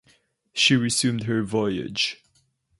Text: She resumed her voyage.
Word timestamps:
She 0.53 0.75
resumed 0.75 1.25
her 1.25 1.43
voyage. 1.43 2.23